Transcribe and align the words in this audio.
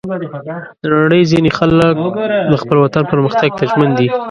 د 0.81 0.83
نړۍ 0.95 1.21
ځینې 1.31 1.49
خلک 1.57 1.95
د 2.51 2.53
خپل 2.61 2.77
وطن 2.83 3.03
پرمختګ 3.13 3.49
ته 3.57 3.63
ژمن 3.71 3.89
دي. 3.97 4.07